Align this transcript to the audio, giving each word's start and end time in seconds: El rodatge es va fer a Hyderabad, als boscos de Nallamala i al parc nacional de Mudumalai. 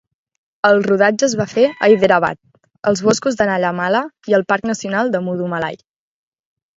El 0.67 0.79
rodatge 0.85 1.25
es 1.25 1.33
va 1.41 1.45
fer 1.49 1.65
a 1.71 1.89
Hyderabad, 1.95 2.39
als 2.91 3.03
boscos 3.09 3.37
de 3.41 3.47
Nallamala 3.49 4.01
i 4.33 4.37
al 4.39 4.45
parc 4.53 4.65
nacional 4.71 5.13
de 5.17 5.21
Mudumalai. 5.27 5.79